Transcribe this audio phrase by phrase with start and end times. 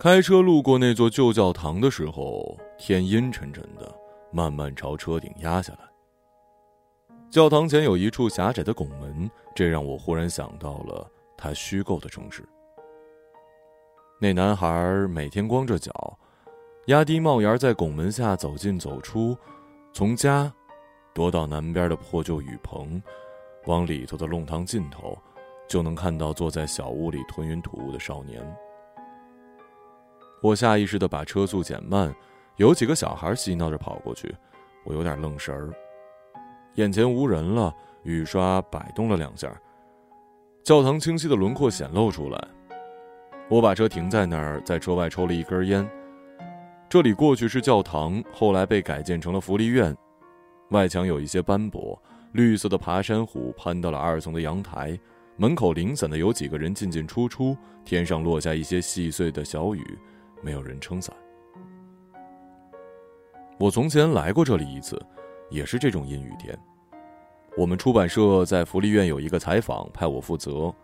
[0.00, 3.94] 开车路过那座旧教堂的时候，天阴沉沉的，
[4.32, 5.80] 慢慢朝车顶压下来。
[7.28, 12.42] 教堂前有一处狭窄的拱门，这让我忽然想到了他虚构的城市。
[14.18, 16.18] 那男孩每天光着脚，
[16.86, 19.36] 压低帽檐在拱门下走进走出，
[19.92, 20.50] 从家
[21.14, 23.02] 踱到南边的破旧雨棚，
[23.66, 25.14] 往里头的弄堂尽头，
[25.68, 28.42] 就能看到坐在小屋里吞云吐雾的少年。
[30.42, 32.14] 我下意识的把车速减慢，
[32.56, 34.34] 有几个小孩嬉闹着跑过去，
[34.84, 35.70] 我有点愣神儿。
[36.76, 39.52] 眼前无人了，雨刷摆动了两下，
[40.64, 42.48] 教堂清晰的轮廓显露出来。
[43.50, 45.86] 我把车停在那儿，在车外抽了一根烟。
[46.88, 49.94] 这里过去是教堂，后来被改建成了福利院，
[50.70, 52.00] 外墙有一些斑驳，
[52.32, 54.98] 绿色的爬山虎攀到了二层的阳台，
[55.36, 59.98] 门口零散的有几个人进进出出，天上落下一些细碎的小雨。
[60.42, 61.14] 没有人撑伞。
[63.58, 65.00] 我从前来过这里一次，
[65.50, 66.58] 也是这种阴雨天。
[67.56, 70.74] 我们出版社在福利院有一个采访，派我负责。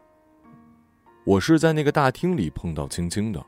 [1.25, 3.45] 我是在那个大厅里碰到青青的。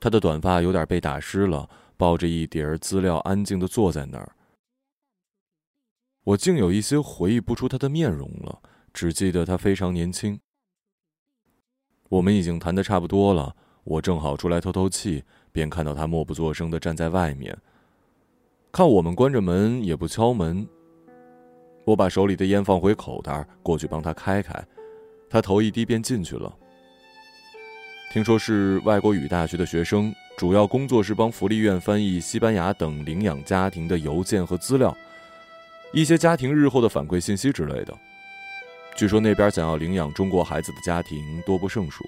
[0.00, 4.32] 她的短发有点被打湿了，抱着一叠资料，安静的坐在那儿。
[6.24, 10.40] 我竟有一些回忆不出她的面容了，只记得她非常年轻。
[12.08, 13.54] 我们已经谈的差不多了。
[13.84, 17.56] 我正好出来透透气，便看到他默不作声的站在外面，
[18.72, 20.66] 看我们关着门也不敲门。
[21.84, 24.64] 我把手里的烟放回口袋，过去帮他开开，
[25.28, 26.50] 他头一低便进去了。
[28.10, 34.96] 听说是外国语大学的学生，主要工作是帮福利院翻译西班牙等领养家庭的邮件和资料，
[35.92, 37.92] 一些家庭日后的反馈信息之类的。
[38.96, 42.04] 据说那边想要领养中国孩子的家庭多不胜数。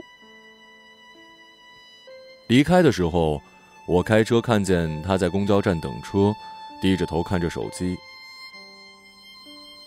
[2.48, 3.42] 离开的时候，
[3.86, 6.32] 我开车看见他在公交站等车，
[6.80, 7.96] 低着头看着手机。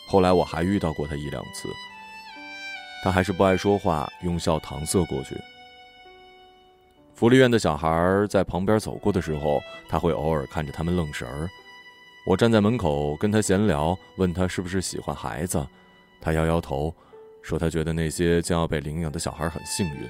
[0.07, 1.69] 后来我还遇到过他一两次，
[3.01, 5.37] 他还是不爱说话，用笑搪塞过去。
[7.15, 11.49] 福利院的小孩在旁边走过的时候，他会偶尔看着他们愣神儿。
[12.25, 15.65] 我站在门口跟他闲聊，问他是不是喜欢孩子，
[16.19, 16.93] 他摇摇头，
[17.41, 20.09] 说他觉得那些将要被领养的小孩很幸运。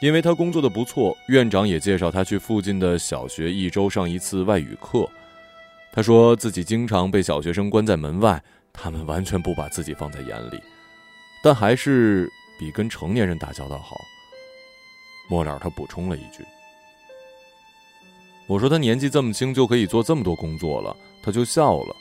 [0.00, 5.06] 因为他工作的不错，院长也介绍他去附近的小学一周上一次外语课。
[5.92, 10.58] 他说自己经常被小学生关在门外，他们完全不把自己放在眼里，
[11.42, 14.00] 但还是比跟成年人打交道好。
[15.28, 16.44] 末了，他补充了一句
[18.48, 21.94] ：“我说他年纪这么轻就可以做这么多工作了。”他就笑了，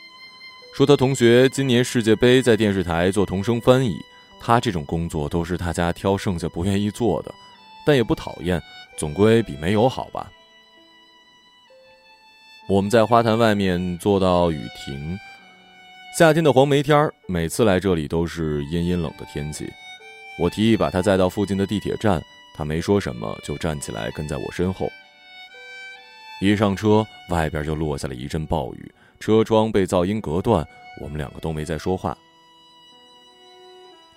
[0.74, 3.98] 说他同学今年世界杯在电视台做同声翻译，
[4.40, 7.36] 他这种工作都是他家挑剩下不愿意做的。
[7.86, 8.62] 但也不讨厌，
[8.98, 10.32] 总归比没有好吧。
[12.68, 15.18] 我们在花坛外面坐到雨停，
[16.18, 19.68] 夏天的黄梅天儿，每次来这里都是阴阴冷的天气。
[20.40, 22.22] 我提议把他载到附近的地铁站，
[22.56, 24.88] 他没说什么，就站起来跟在我身后。
[26.42, 30.66] 一上车，外边就落下了一阵暴雨，车窗被噪音隔断，
[31.02, 32.18] 我们两个都没再说话。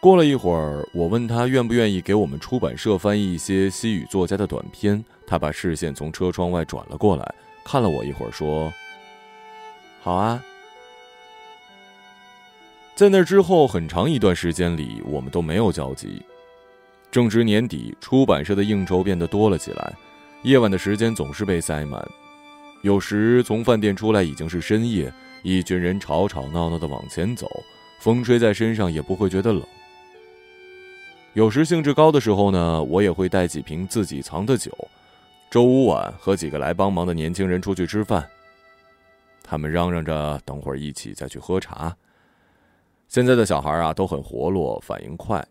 [0.02, 5.02] 过了一会儿，我问他愿不愿意给我们出版社翻译一些西语作家的短篇。
[5.24, 8.72] 他把视线从车窗外转了过来，看了我一会儿，说
[10.02, 10.42] ：“好啊。”
[12.96, 16.20] 在那之后很长一段时间里，我们都没有交集。
[17.12, 19.94] 正值年底，出版社的应酬变得多了起来，
[20.42, 22.04] 夜晚的时间总是被塞满。
[22.80, 25.14] 有时从饭店出来已经是深夜，
[25.44, 27.48] 一群人吵吵闹闹的往前走，
[28.00, 29.62] 风吹在身上也不会觉得冷。
[31.34, 34.70] 有时兴致高的时候呢，我也会带几瓶自己藏的酒。
[35.50, 38.28] 周五晚和几个来帮忙的年轻人出去吃饭，
[39.42, 41.96] 他们嚷嚷着等会儿一起再去喝茶。
[43.08, 45.46] 现在的小孩啊都很活络，反应快，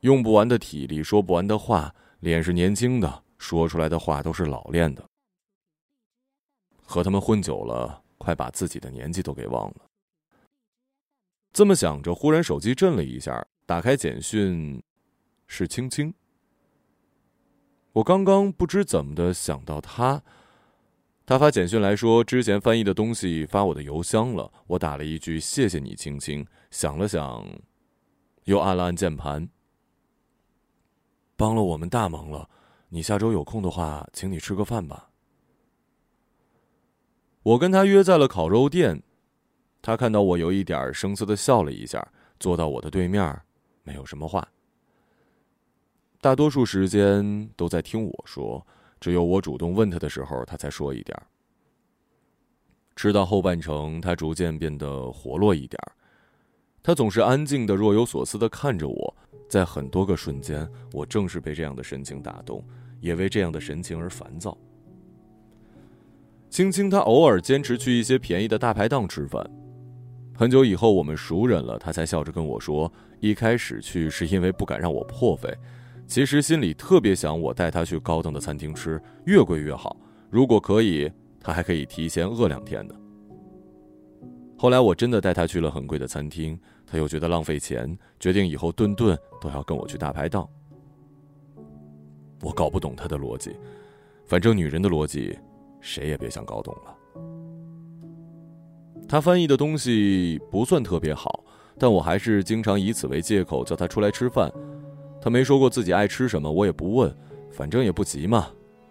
[0.00, 5.04] 用不完的体力，说不完的话，脸是年轻的，说出来的话都是老练的。
[6.84, 9.76] 和他们混久了，快把自己的年纪都给忘了。
[11.52, 14.82] 这么想着，忽然手机震了一下，打开简讯。
[15.50, 16.14] 是青青。
[17.92, 20.22] 我刚刚不知怎么的想到他，
[21.26, 24.50] 他发简讯来说之前翻译的东西发我的邮箱了。
[24.68, 26.46] 我打了一句谢谢你，青青。
[26.70, 27.44] 想了想，
[28.44, 29.48] 又按了按键盘，
[31.36, 32.48] 帮了我们大忙了。
[32.88, 35.10] 你下周有空的话，请你吃个饭吧。
[37.42, 39.02] 我跟他约在了烤肉店，
[39.82, 43.42] 他看到我有一点生涩的笑了一下，坐到我的对面，
[43.82, 44.46] 没有什么话。
[46.20, 48.66] 大多数时间都在听我说，
[49.00, 51.16] 只有我主动问他的时候，他才说一点。
[52.94, 55.80] 吃到后半程，他逐渐变得活络一点。
[56.82, 59.16] 他总是安静的、若有所思的看着我，
[59.48, 62.62] 在很多个瞬间，我正是被这样的神情打动，
[63.00, 64.56] 也为这样的神情而烦躁。
[66.50, 69.42] 青青，他偶尔坚持去一些便宜的大排档吃饭。
[70.36, 75.50] 很久以后，我们熟人了，他才笑着跟我说：“一开始去是因为不敢让我破费。”
[76.10, 79.96] 其实心里特别想我带他去高档的餐厅吃，越贵越好。
[80.28, 81.08] 如果可以，
[81.38, 82.94] 他还可以提前饿两天的。
[84.58, 90.48] 后来我真的带他去了很贵的餐厅，他又觉得浪费钱，决定以后顿顿都要跟我去大排档。
[92.42, 93.54] 我搞不懂他的逻辑，
[94.26, 95.38] 反正女人的逻辑，
[95.80, 96.92] 谁也别想搞懂了。
[99.08, 101.44] 他翻译的东西不算特别好，
[101.78, 104.52] 但我还是经常以此为借口叫他出来吃饭。
[105.20, 107.14] 他没说过自己爱吃什么，我也不问，
[107.50, 108.48] 反正也不急嘛。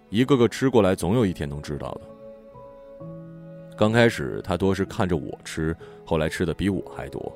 [0.10, 3.06] 一个个吃过来，总有一天能知道的。
[3.78, 7.36] 刚开始他多是看着我吃，后来吃的比我还多，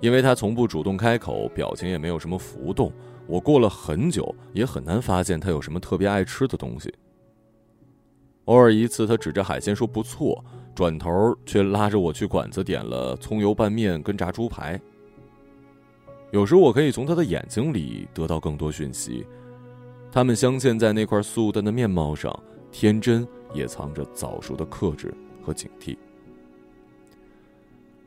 [0.00, 2.92] 因为他从不主动开口，表情也没有什么浮动。
[3.26, 6.92] 我过了很久也很难发现他有什么特别爱吃的东西。
[8.44, 10.44] 偶尔一次，他指着海鲜说不错，
[10.74, 14.78] 转头却拉着我去馆子点了葱油拌面跟炸猪排。
[16.34, 19.24] 有时我可以从他的眼睛里得到更多讯息，
[20.10, 22.36] 他们镶嵌在那块素淡的面貌上，
[22.72, 25.96] 天真也藏着早熟的克制和警惕。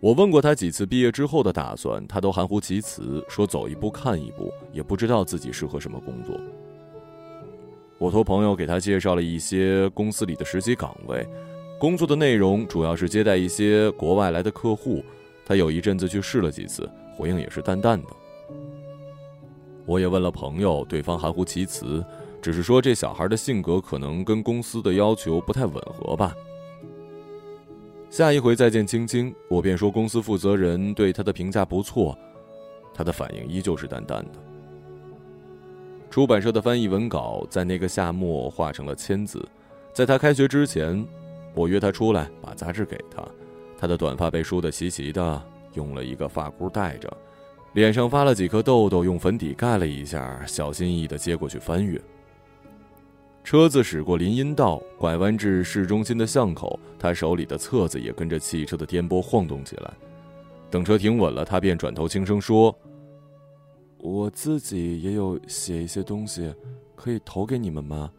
[0.01, 6.38] 我问过他几次毕业之后的打算，他都含糊其辞，说走一步看一步，也不知道自己适合什么工作。
[7.97, 11.25] 我托朋友给他介绍了一些公司里的实习岗位，
[11.79, 15.01] 工作的内容主要是接待一些国外来的客户，
[15.45, 16.89] 他有一阵子去试了几次。
[17.17, 18.07] 回应也是淡淡的。
[19.85, 22.05] 我也问了朋友，对方含糊其辞，
[22.41, 26.35] 只是说这小孩的性格可能跟公司的要求不太吻合吧。
[28.09, 32.17] 下一回再见青青，我便说公司负责人对他的评价不错，
[32.93, 34.39] 他的反应依旧是淡淡的。
[36.09, 39.45] 出版社的翻译文稿在那个夏末画成了千字，
[39.93, 41.05] 在他开学之前，
[41.53, 43.21] 我约他出来把杂志给他，
[43.77, 45.43] 他的短发被梳得齐齐的。
[45.77, 47.09] 用了一个发箍戴着，
[47.74, 52.01] 脸上发了几颗痘痘，用粉底盖了一下，小心翼翼地接过去翻阅。
[53.44, 59.94] 车子驶过林荫道，拐弯至市中心的巷口，他手里的册子也跟着汽车的颠簸晃动起来。
[60.69, 62.75] 等车停稳了，他便转头轻声说
[64.00, 66.53] ：“我自己也有写一些东西，
[66.94, 68.12] 可以投给你们吗？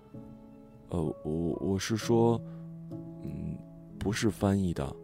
[0.88, 2.40] 呃，我我是说，
[3.22, 3.58] 嗯，
[3.98, 4.96] 不是翻译的。”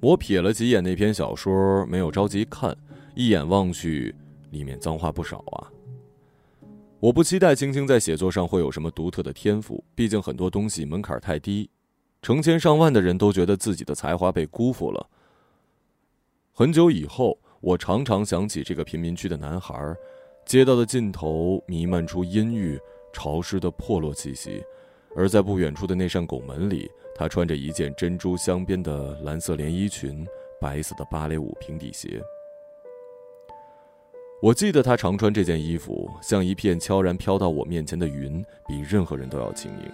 [0.00, 2.74] 我瞥了几眼那篇小说，没有着急看，
[3.14, 4.14] 一眼望去，
[4.50, 5.68] 里面脏话不少啊。
[7.00, 11.68] 我不期待青青在写作上会有什么独特的天赋，毕竟很多东西门槛太低，
[12.22, 15.06] 成千上万的人都觉得自己的才华被辜负了。
[16.52, 19.94] 很久以后，我常常想起这个贫民区的男孩，
[20.46, 22.80] 街道的尽头弥漫出阴郁、
[23.12, 24.62] 潮湿的破落气息，
[25.14, 26.90] 而在不远处的那扇拱门里。
[27.20, 30.26] 她穿着一件珍珠镶边的蓝色连衣裙，
[30.58, 32.18] 白色的芭蕾舞平底鞋。
[34.40, 39.92] 我记得她常穿这件衣服，像一片悄然飘到我面前的云，比任何人都要轻盈。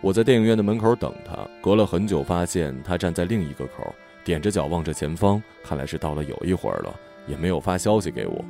[0.00, 3.92] 我在电影院的门口等她，隔了很久，发现她站在另一个口，
[4.24, 6.94] 踮着脚望着前方，看来是到了有一会儿了，
[7.26, 8.44] 也没有发消息给我。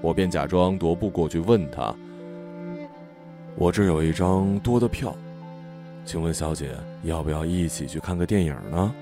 [0.00, 1.92] 我便假装踱步过去问她
[3.58, 5.12] ：“我这有一张多的票。”
[6.04, 8.94] 请问小姐要不要一起去看个电影呢？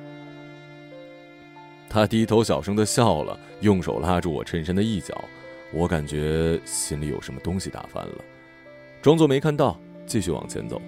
[1.89, 5.25] 他低头小声的笑了，用手拉住我衬衫的一角，
[5.73, 8.17] 我感觉心里有什么东西打翻了，
[9.01, 10.81] 装作没看到，继续往前走。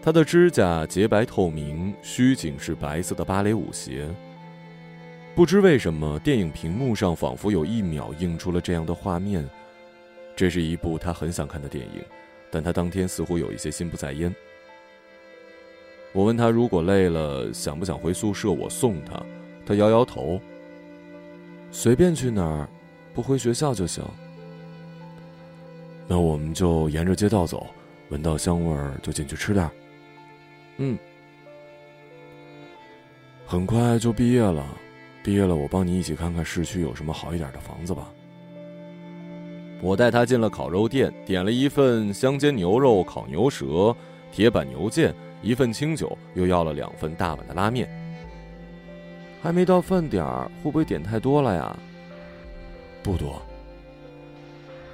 [0.00, 4.08] 他的指甲洁白透明，须颈是白色的芭蕾舞鞋。
[5.34, 9.46] 不知为什么，电影屏幕上仿佛有一秒映出了这样的画面，
[10.34, 12.02] 这是一部他很想看的电影。
[12.50, 14.34] 但他当天似乎有一些心不在焉。
[16.12, 19.22] 我问他如果累了想不想回宿舍，我送他。
[19.64, 20.40] 他摇摇头。
[21.70, 22.68] 随便去哪儿，
[23.14, 24.04] 不回学校就行。
[26.08, 27.64] 那我们就沿着街道走，
[28.08, 29.70] 闻到香味儿就进去吃点。
[30.78, 30.98] 嗯。
[33.46, 34.66] 很快就毕业了，
[35.22, 38.12] 毕业了我帮你一起看看市区有什么好一点的房子吧。
[39.80, 43.96] 我带他进了烤肉店，点了一份香煎牛肉、烤牛舌、
[44.30, 47.88] 铁板牛腱，一份清酒，又要了两份大碗的拉面。
[49.42, 51.74] 还没到饭点儿，会不会点太多了呀？
[53.02, 53.40] 不多。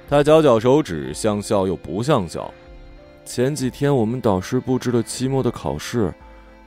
[0.09, 2.53] 他绞绞手指，像笑又不像笑。
[3.25, 6.13] 前几天我们导师布置了期末的考试，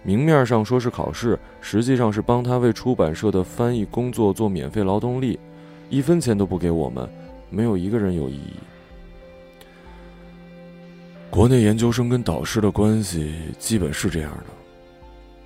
[0.03, 5.41] 明面上说是考试，实际上是帮他为出版社的翻译工作做免费劳动力，
[5.89, 7.09] 一分钱都不给我们，
[7.50, 8.54] 没有一个人有异议。
[11.28, 14.47] 国内研究生跟导师的关系基本是这样的。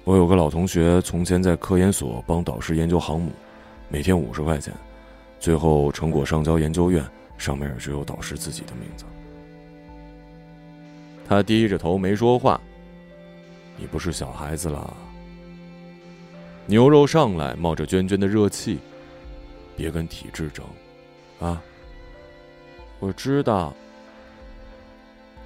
[0.05, 3.33] 我有个老同学，从前在科研所帮导师研究航母，
[3.89, 4.73] 每天五十块钱，
[5.41, 7.05] 最后成果上交研究院，
[7.39, 9.05] 上面只有导师自己的名字。
[11.27, 12.61] 他低着头没说话。
[13.77, 14.97] 你不是小孩子了。
[16.67, 18.79] 牛肉上来，冒着涓涓的热气，
[19.77, 20.65] 别跟体质争，
[21.41, 21.61] 啊！
[23.05, 23.75] 我知道。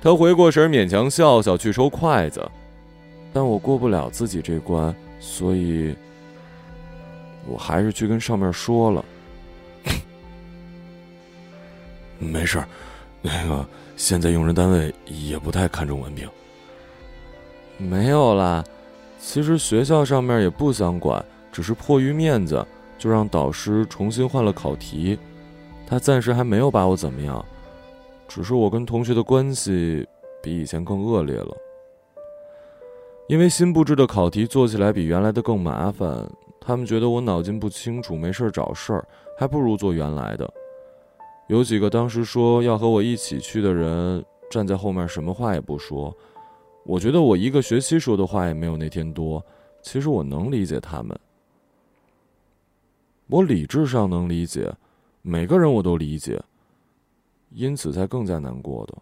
[0.00, 2.48] 他回过神，勉强笑笑，去收筷子。
[3.32, 5.92] 但我过不了自己这关，所以，
[7.46, 9.04] 我还是去跟上面说了。
[12.18, 12.62] 没事
[13.20, 13.66] 那个。
[13.96, 16.28] 现在用人单位也不太看重文凭。
[17.76, 18.62] 没有啦，
[19.18, 22.64] 其实学校上面也不想管，只是迫于面子，
[22.96, 25.18] 就让导师重新换了考题。
[25.88, 27.42] 他暂时还没有把我怎么样，
[28.28, 30.06] 只是我跟同学的关系
[30.42, 31.56] 比以前更恶劣了。
[33.26, 36.30] 因为新布置的考题做起来比原来的更麻烦，
[36.60, 40.46] 他们觉得我脑筋不清楚，没事儿找事儿，还不如做原来的。
[41.46, 46.14] 有几个当时说要和我一起去的人站在后面，什么话也不说。
[46.84, 49.42] 我觉得我一个学期说的话也没有那天多。
[49.80, 51.18] 其实我能理解他们，
[53.28, 54.70] 我理智上能理解，
[55.22, 56.42] 每个人我都理解，
[57.50, 58.94] 因此才更加难过的。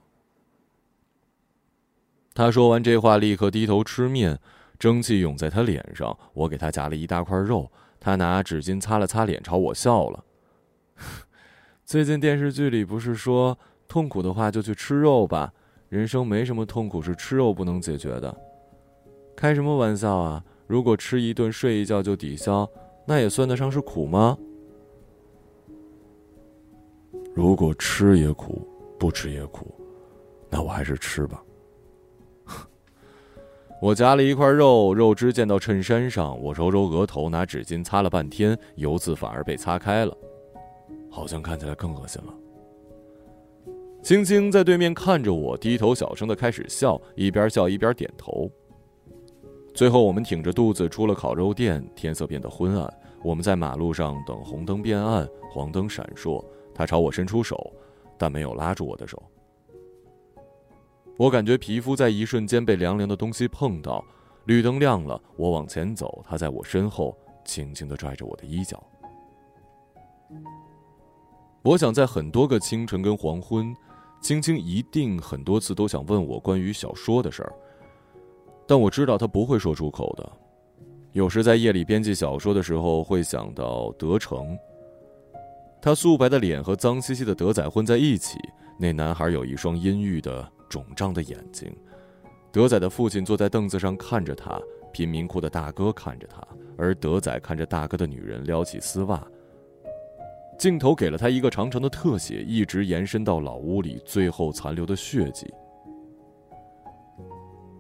[2.35, 4.38] 他说完这话，立刻低头吃面，
[4.78, 6.18] 蒸汽涌在他脸上。
[6.35, 10.25] 我给他夹了一大块肉，他拿纸巾擦了擦脸，朝我笑了。
[11.85, 15.52] 最近电视剧里不是说痛苦的话就去吃肉吧？
[15.88, 18.37] 人生没什么痛苦是吃肉不能解决的。
[19.37, 20.44] 开什么玩笑啊！
[20.66, 22.68] 如果吃一顿睡一觉就抵消，
[23.06, 24.37] 那也算得上是苦吗？
[27.37, 28.66] 如果吃也苦，
[28.99, 29.66] 不吃也苦，
[30.49, 31.45] 那我还是吃吧。
[33.83, 40.16] 我夹了一块肉，肉汁溅到衬衫上，我揉揉额头，拿纸巾擦了半天，油渍反而被擦开了。
[41.11, 42.33] 好像看起来更恶心了。
[44.02, 48.50] 青青在对面看着我，低头小声的开始笑，一边笑一边点头。
[49.75, 52.90] 最后，我们挺着肚子出了烤肉店，天色变得昏暗。
[53.23, 56.43] 我们在马路上等红灯变暗，黄灯闪烁。
[56.76, 57.73] 他朝我伸出手，
[58.18, 59.23] 但没有拉住我的手。
[61.16, 64.04] 我感觉皮肤在一瞬间被凉凉的东西碰到。
[64.45, 68.80] 绿灯亮了，我往前走，他在我身后轻轻的拽着我的衣角。
[71.62, 73.75] 我想在很多个清晨跟黄昏，
[74.21, 77.52] 青青一定很多次都想问我关于小说的事儿，
[78.68, 80.33] 但我知道他不会说出口的。
[81.12, 84.56] 有时在夜里编辑小说的时候，会想到德成。
[85.80, 88.38] 他素白的脸和脏兮兮的德仔混在一起，
[88.78, 91.73] 那男孩有一双阴郁的肿胀的眼睛。
[92.50, 94.61] 德仔的父亲坐在凳子上看着他，
[94.92, 96.42] 贫民窟的大哥看着他，
[96.76, 99.25] 而德仔看着大哥的女人撩起丝袜。
[100.59, 105.47] 镜头给了他一个长长的特写，一直延伸到老屋里最后残留的血迹。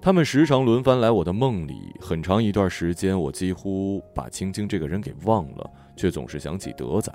[0.00, 7.10] 他们时常轮番来我的梦里，很长一段时间，我几乎把青青这个人给忘了，却总是想起德仔。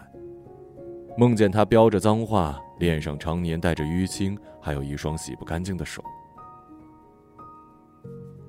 [1.21, 6.03] 梦见他飙着脏话，脸上常年带着淤青，还有一双洗不干净的手。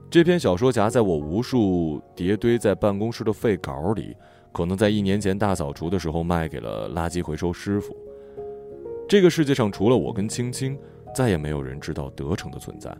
[0.08, 4.16] 这篇小说夹在我无数叠堆在办公室的废稿里。
[4.52, 7.94] 可能在一年前大扫除的时候卖给了垃圾回收师傅。
[9.06, 10.78] 这个世界上除了我跟青青，
[11.14, 12.90] 再也没有人知道德成的存在。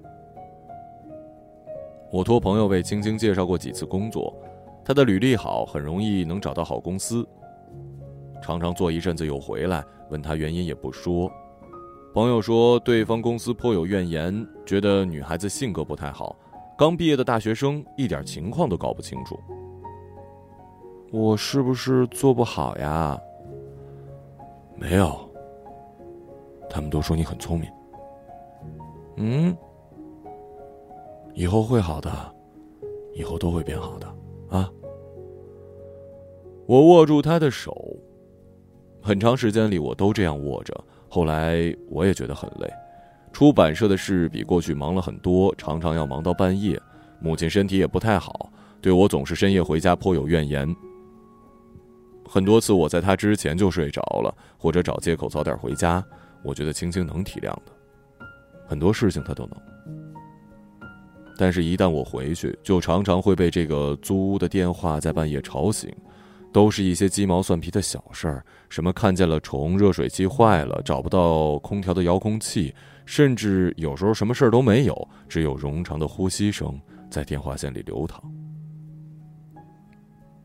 [2.11, 4.37] 我托朋友为青青介绍过几次工作，
[4.85, 7.27] 他的履历好，很容易能找到好公司。
[8.43, 11.31] 常常做一阵子又回来，问他原因也不说。
[12.13, 16.37] 朋友说对方公司颇有怨言，觉得女孩子性格不太好，
[16.77, 19.39] 刚毕业的大学生一点情况都搞不清楚。
[21.11, 23.19] 我是不是做不好呀？
[24.77, 25.17] 没有，
[26.69, 27.71] 他们都说你很聪明。
[29.17, 29.57] 嗯，
[31.35, 32.11] 以后会好的，
[33.15, 34.07] 以后都会变好的
[34.51, 34.71] 啊！
[36.67, 37.77] 我握住他的手，
[39.03, 40.73] 很长时间里我都这样握着。
[41.09, 42.73] 后来我也觉得很累，
[43.33, 46.81] 出版社的事比过去忙了很多，常常要忙到半夜。
[47.21, 50.75] 母亲身体也不太好，对我总是深夜回家颇有怨言。
[52.25, 56.03] 很多次我在他之前就睡着了，或者找借口早点回家。
[56.43, 57.73] 我觉得青青能体谅的，
[58.67, 59.57] 很多事情他都能。
[61.39, 65.95] 但是，一旦我回去，就常常会被这个租屋的电话在半夜吵醒，
[66.53, 72.75] 都是一些鸡毛蒜皮的小事儿，什么看见了虫、热水器坏了、找不到空调的遥控器，
[73.07, 76.79] 甚至有时候什么事儿都没有，只有冗长的呼吸声
[77.11, 78.23] 在电话线里流淌。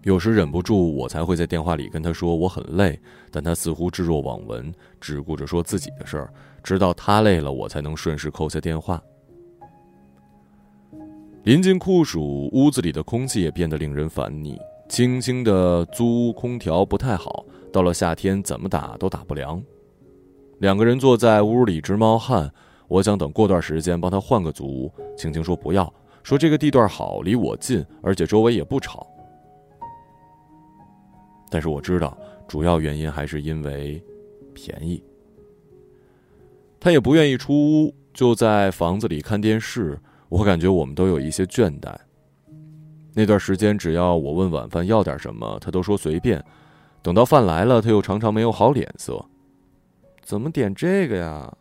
[0.04, 2.98] 有时忍不住，我才会在电话里跟他说我很累，
[3.30, 6.34] 但他似乎置若罔闻，只顾着说自己的事儿，
[6.64, 9.02] 直到他累了，我才能顺势扣下电话。
[11.44, 14.58] 临近酷暑，屋子里的空气也变得令人烦腻。
[14.88, 19.62] 轻轻的租屋空调不太好，到了夏天怎么打都打不凉。
[20.60, 22.52] 两个人坐在屋里直冒汗。
[22.88, 29.06] 我想等过段时间帮他换个租屋，青青说不要，说这个地段好，离我近，而且周围也不吵。
[31.52, 32.18] 但是我知道，
[32.48, 34.02] 主要原因还是因为
[34.54, 35.04] 便宜。
[36.80, 40.00] 他也不愿意出屋，就在房子里看电视。
[40.30, 41.94] 我感觉我们都有一些倦怠。
[43.18, 46.40] 那段时间，只要我问晚饭要点什么，他都说随便。
[47.02, 49.26] 等到饭来了，他又常常没有好脸色。
[50.22, 51.52] 怎么点这个呀？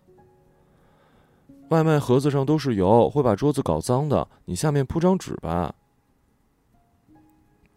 [1.70, 4.28] 外卖盒子上都是油，会把桌子搞脏的。
[4.44, 5.75] 你下面铺张纸吧。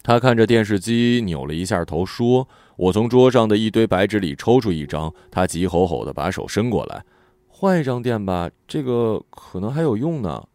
[0.04, 2.46] 他看着电视机，扭了一下头，说
[2.76, 7.02] ：“我从桌上的一堆白纸里抽出一张。”他急吼吼的把手伸过来
[7.48, 10.46] ：“换一张垫吧，这个可能还有用呢。”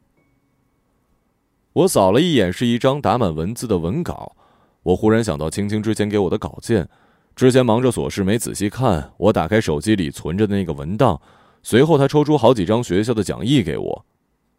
[1.74, 4.36] 我扫了一眼，是一张打满文字的文稿。
[4.84, 6.88] 我忽然想到青青之前给我的稿件，
[7.34, 9.12] 之前忙着琐事没仔细看。
[9.16, 11.20] 我打开手机里存着的那个文档，
[11.64, 14.06] 随后他抽出好几张学校的讲义给我。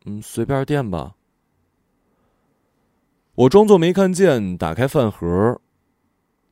[0.05, 1.13] 嗯，随便垫吧。
[3.35, 5.61] 我装作没看见，打开饭盒。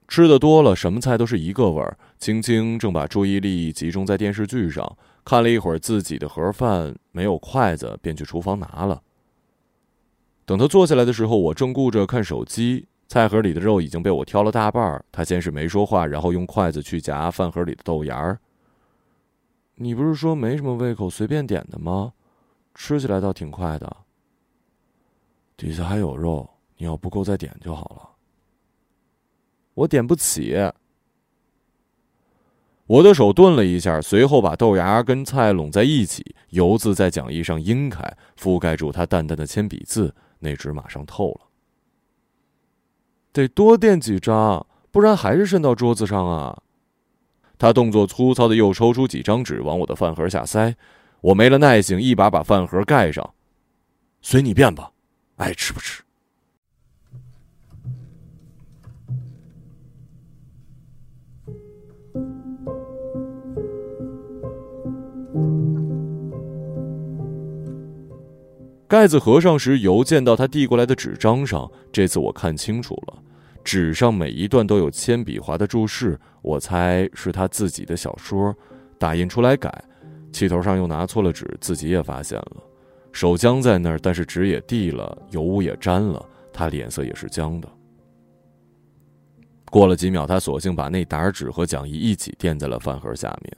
[0.08, 1.98] 吃的多了，什么菜都是一个味儿。
[2.20, 9.02] 青青正把注意力集中在电视剧上，看了一会儿自己的盒饭，没有筷子，便去厨房拿了。
[10.46, 15.04] 等他坐下来的时候，我正顾着看手机，菜盒里的肉已经被我挑了大半。
[15.12, 18.40] 他先是没说话，然后用筷子去夹饭盒里的豆芽儿。
[19.76, 22.14] 你不是说没什么胃口，随便点的吗？
[22.76, 23.98] 吃起来倒挺快的。
[25.56, 28.10] 底下还有肉，你要不够再点就好了。
[29.76, 30.56] 我点不起。
[32.86, 38.04] 我的手顿了一下，随后把豆芽跟菜拢在一起，油渍在讲义上晕开，
[38.38, 40.14] 覆盖住他淡淡的铅笔字。
[40.44, 41.48] 那纸马上透了，
[43.32, 46.62] 得多垫几张，不然还是渗到桌子上啊！
[47.58, 50.76] 他动作粗糙的又抽出几张纸往我的饭盒下塞，
[51.22, 53.34] 我没了耐性，一把把饭盒盖上，
[54.22, 54.92] 随你便吧，
[55.38, 56.03] 爱吃不吃。
[68.94, 71.68] 盖子合上时，油溅到他递过来的纸张上。
[71.92, 73.24] 这次我看清楚了，
[73.64, 78.56] 纸上每一段都有铅笔划的注释，我猜是他自己的小说，
[79.00, 79.84] 打印出来改。
[80.32, 82.58] 气头上又拿错了纸，自己也发现了，
[83.12, 87.68] 手僵在那儿，但是纸也递了，油污也沾了，他脸色也是僵的。
[89.72, 93.58] 过了几秒，他索性把那沓纸和讲义一起垫在了饭盒下面。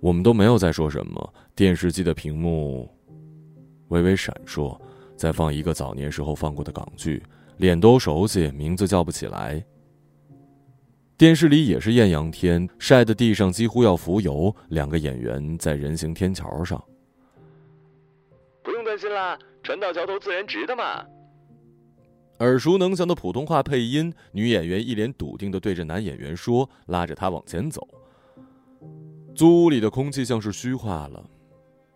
[0.00, 2.90] 我们都没有再说什么，电视机的屏幕。
[3.88, 4.78] 微微闪烁，
[5.16, 7.22] 再放一个早年时候放过的港剧，
[7.58, 9.64] 脸都熟悉，名字叫不起来。
[11.16, 16.82] 电视里也是艳阳天，晒的地上几乎要浮油，两个演员在人行天桥上。
[18.62, 21.02] 不用担心啦，船到桥头自然直的嘛。
[22.40, 27.88] 耳熟能详的普通话配音，女演员一脸笃定的对着男演员说，拉着他往前走。
[29.34, 31.24] 租屋里的空气像是虚化了。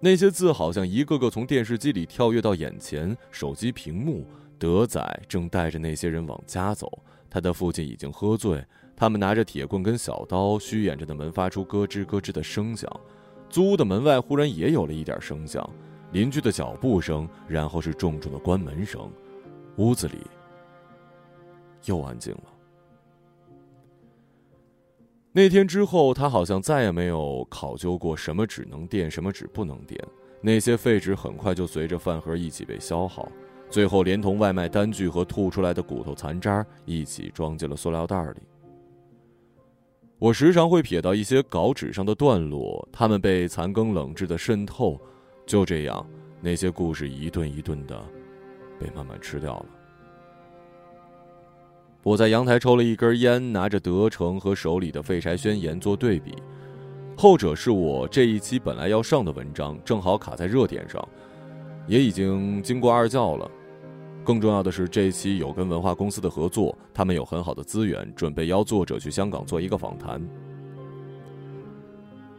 [0.02, 4.26] 那些字好像一个个从电视机里跳跃到眼前，手机屏幕。
[4.58, 6.86] 德仔正带着那些人往家走，
[7.30, 8.62] 他的父亲已经喝醉，
[8.94, 12.90] 他们拿着铁棍跟小刀，虚掩着的门发出咯吱咯吱的声响。
[13.48, 15.68] 租屋的门外忽然也有了一点声响，
[16.12, 19.10] 邻居的脚步声，然后是重重的关门声，
[19.76, 20.18] 屋子里
[21.86, 22.59] 又安静了。
[25.32, 30.00] 那天之后，他好像再也没有考究过什么纸能垫，什么纸不能垫。
[30.40, 33.30] 那些废纸很快就随着饭盒一起被消耗，
[33.68, 38.40] 最后连同外卖单据和吐出来的骨头残渣一起装进了塑料袋里。
[40.18, 45.00] 我时常会瞥到一些稿纸上的段落，它们被残羹冷炙的渗透。
[45.46, 46.04] 就这样，
[46.40, 48.02] 那些故事一顿一顿的
[48.78, 49.66] 被慢慢吃掉了。
[52.02, 56.34] 我在阳台抽了一根烟，拿着德成和手里的废柴宣言做对比，
[57.14, 61.06] 后者是我这一期本来要上的文章，正好卡在热点上，
[61.86, 63.50] 也已经经过二教了。
[64.24, 70.22] 更重要的是，这一期有跟文化公司的合作，他们有很好的资源，准备邀作者去香港做一个访谈。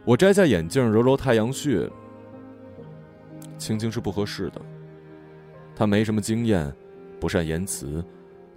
[0.04, 1.88] 我摘下眼镜，揉揉太阳穴。
[3.58, 4.60] 青青是不合适的，
[5.76, 6.72] 他没什么经验，
[7.20, 8.04] 不善言辞。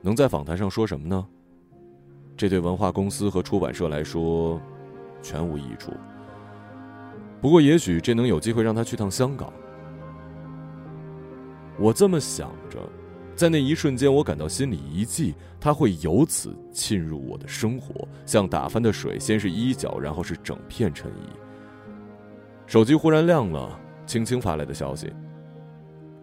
[0.05, 1.25] 能在访谈上说什么呢？
[2.37, 4.61] 这对文化公司和出版社来说，
[5.19, 5.91] 全无益处。
[7.41, 9.51] 不过，也许这能有机会让他去趟香港。
[11.79, 12.77] 我这么想着，
[13.35, 21.29] 在那一瞬间，我感到心里一悸，他会由此侵入我的生活，像打翻的水，先是衣角，然后是整片衬衣。
[22.67, 25.11] 手机忽然亮了，青青发来的消息：“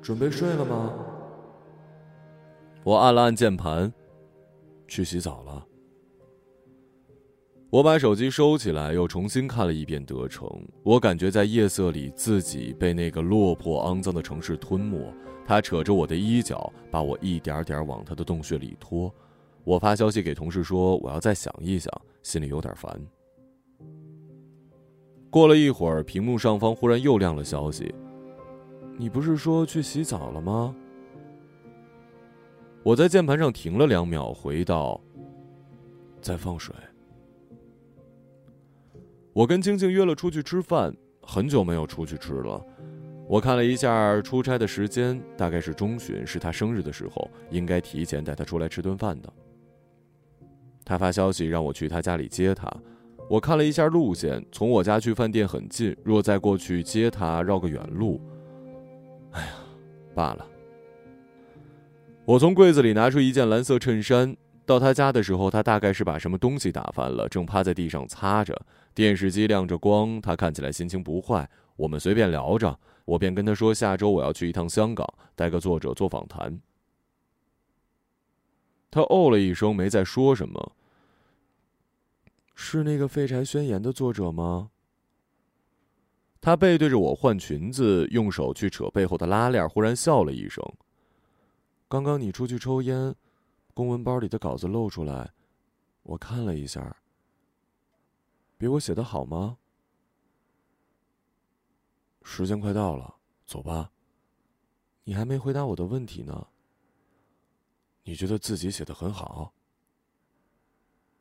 [0.00, 0.92] 准备睡了吗？”
[2.84, 3.92] 我按了按键盘，
[4.88, 5.66] 去洗澡了。
[7.70, 10.46] 我把手机收起来，又重新看了一遍德城。
[10.82, 15.10] 我感觉在夜色里，自己被那个落魄肮脏的城市吞没。
[15.46, 19.12] 他扯着我的衣角，把我一点点往他的洞穴里拖。
[19.64, 21.90] 我发消息给同事说，我要再想一想，
[22.22, 23.00] 心里有点烦。
[25.30, 27.94] 过了一会儿，屏幕上方忽然又亮了消息
[28.98, 30.74] ：“你不是说去洗澡了吗？”
[32.82, 35.00] 我在键盘上停了两秒，回道
[36.20, 36.74] ：“在放水。”
[39.32, 42.60] 我跟晶晶约了出去吃饭，很久没有出去吃了。
[43.28, 49.32] 我看了一下出差的时间，大概是中旬，是他生日的时候，应该提前带他出来吃顿饭的。
[50.84, 52.68] 他发消息让我去他家里接他，
[53.30, 58.20] 我看了一下路线，从我家去饭店很近，若再过去接他，绕个远路。
[59.30, 59.52] 哎呀，
[60.14, 60.46] 罢了。
[62.24, 68.56] 我从柜子里拿出一件蓝色衬衫，到他家的时候，他大概是把什么东西打翻了，正趴在地上擦着。
[68.94, 71.48] 电视机亮着光，他看起来心情不坏。
[71.74, 75.04] 我们随便聊着，我便跟他说：“下周我要去一趟香港，
[75.34, 76.60] 带个作者做访谈。”
[78.88, 80.72] 他哦了一声，没再说什么。
[82.54, 84.70] 是那个《废柴宣言》的作者吗？
[86.40, 90.62] 他背对着我换裙子，用手去扯背后的拉链，忽然笑了一声。
[91.92, 93.14] 刚刚你出去抽烟，
[93.74, 95.34] 公文包里的稿子露出来，
[96.04, 96.96] 我看了一下。
[98.56, 99.58] 比我写的好吗？
[102.22, 103.92] 时间快到了，走吧。
[105.04, 106.46] 你还没回答我的问题呢。
[108.04, 109.52] 你觉得自己写的很好？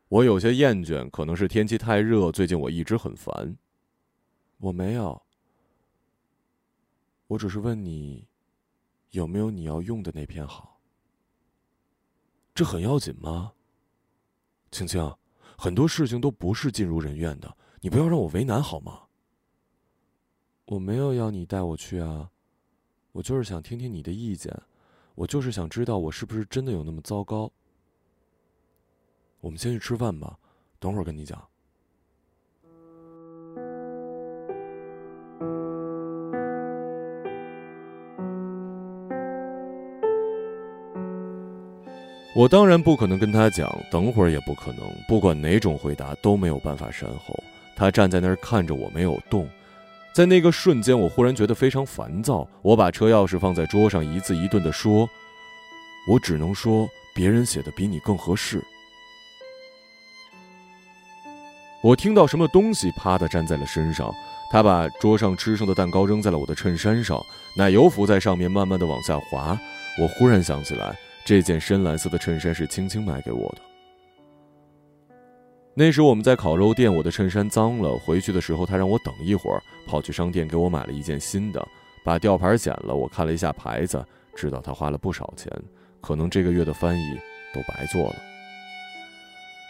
[0.07, 3.57] 我有些厌倦，可能是天气太热，最近我一直很烦。
[4.60, 5.21] 我没有，
[7.27, 8.30] 我只是问你。
[9.12, 10.80] 有没有你要用的那篇好？
[12.54, 13.54] 这很要紧吗？
[14.71, 15.15] 青青，
[15.58, 19.04] 很多事情都不是尽如人愿的，你不要让我为难好吗？
[20.65, 22.32] 我没有要你带我去啊，
[23.12, 24.58] 我就是想听听你的意见，
[25.15, 27.52] 我就是想知道我是不是真的有那么糟糕。
[29.41, 30.39] 我们先去吃饭吧，
[30.80, 31.50] 等会儿跟你讲。
[42.33, 44.79] 我当然不可能跟他讲，等会儿也不可能。
[45.07, 47.37] 不管哪种回答都没有办法善后。
[47.75, 49.47] 他站在那儿看着我，没有动。
[50.13, 52.47] 在那个瞬间，我忽然觉得非常烦躁。
[52.61, 55.09] 我把车钥匙放在桌上，一字一顿地说
[56.07, 58.63] ：“我只能说，别人写的比你更合适。”
[61.83, 64.13] 我听到什么东西啪的粘在了身上。
[64.51, 67.19] 他把桌上吃剩的蛋糕扔在了我的衬衫上，
[67.57, 69.57] 奶油浮在上面，慢慢的往下滑。
[69.99, 70.95] 我忽然想起来。
[71.25, 73.62] 这件深蓝色的衬衫是青青买给我的。
[75.73, 81.65] 那时我们在烤肉店，我的衬衫脏了，回去的时候他让我等一会儿，跑去商店给我买了一件新的，
[82.03, 82.93] 把吊牌剪了。
[82.93, 84.05] 我看了一下牌子，
[84.36, 85.49] 知道他花了不少钱，
[86.01, 87.19] 可能这个月的翻译
[87.53, 88.15] 都白做了。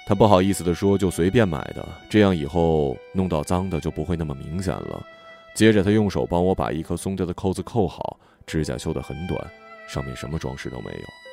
[0.07, 5.05] 他不好意思地说：“就随便买的，这样以后弄到脏的就不会那么明显了。”
[5.53, 9.39] 接着他用手帮我把一颗松掉的扣子扣好，指甲修得很短，
[9.87, 11.30] 上面什么装饰都没有。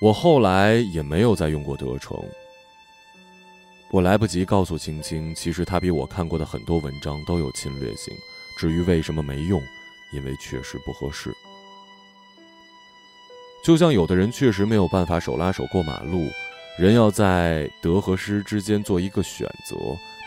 [0.00, 2.18] 我后来也没有再用过德成。
[3.90, 8.12] 我来不及告诉青青，其实他比我看过的很多文章都有侵略性。
[8.58, 9.62] 至于为什么没用，
[10.12, 11.32] 因为确实不合适。
[13.64, 16.28] 就像有的人确实没有办法手拉手过马路，
[16.78, 19.76] 人要在得和失之间做一个选择，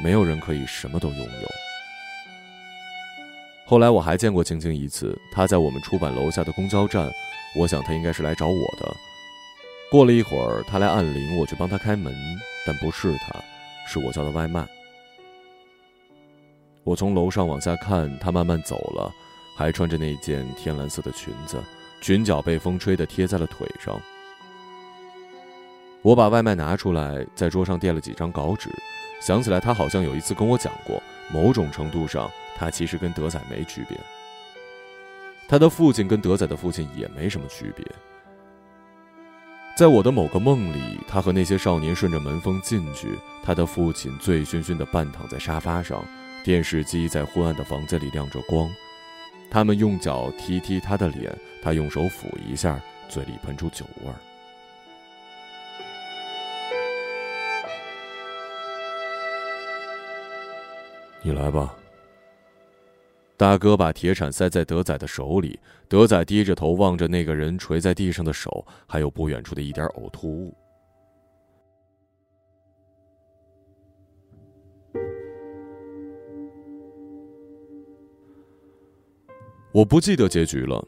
[0.04, 1.48] 没有人可以什么都拥有。
[3.66, 7.12] 后来我还见过青青一次，她在我们出版楼下的公交站，
[7.56, 8.96] 我想她应该是来找我的。
[9.90, 12.14] 过了一会儿，她来按铃，我去帮她开门，
[12.66, 13.34] 但不是她，
[13.88, 14.68] 是我叫的外卖。
[16.84, 19.14] 我从楼上往下看，她慢慢走了，
[19.56, 21.62] 还穿着那件天蓝色的裙子，
[22.02, 24.00] 裙角被风吹得贴在了腿上。
[26.02, 28.70] 我把外卖拿出来，在桌上垫了几张稿纸，
[29.22, 33.98] 想起来他好像有一次跟我讲过，某种程度上，他其实跟德仔没区别。
[35.48, 37.86] 他的父亲跟德仔的父亲也没什么区别。
[39.78, 46.04] 在我的某个梦里，他和那些少年顺着门缝进去，他的父亲醉醺醺地半躺在沙发上，
[46.44, 48.68] 电视机在昏暗的房间里亮着光，
[49.52, 54.16] 他们用脚踢踢他的脸，他用手抚一下，嘴里喷出酒味儿。
[61.22, 61.76] 你来吧。
[63.38, 70.58] 大哥把铁铲塞在德仔的手里，德仔低着头望着那个人垂在地上的手，还有不远处的一点呕吐物。
[79.72, 80.84] 我不记得结局了。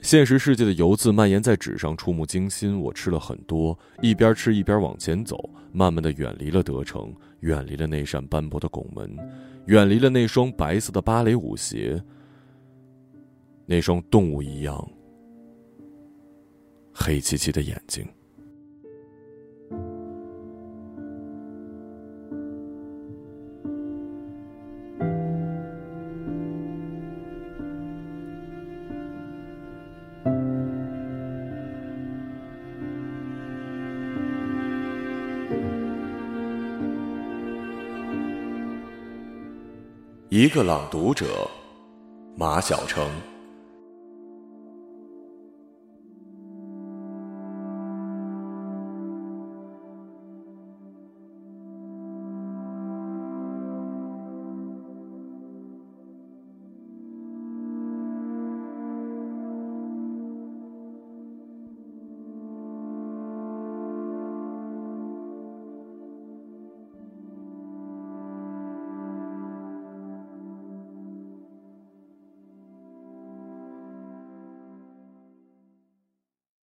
[0.00, 2.80] 现实世界的油渍蔓延在纸上，触目惊心。
[2.80, 9.16] 我吃了很多，一边吃一边往前走，慢慢的远离了德城，远离了那扇斑驳的拱门，
[9.66, 12.02] 远离了那双白色的芭蕾舞鞋，
[13.66, 14.88] 那双动物一样
[16.94, 18.06] 黑漆漆的眼睛。
[40.40, 41.50] 一个朗读者，
[42.36, 43.10] 马晓成。